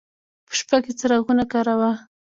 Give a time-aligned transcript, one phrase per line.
[0.47, 1.91] په شپه کې څراغونه کاروه.